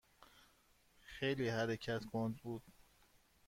[1.01, 2.61] خیلی حرکت کند بود.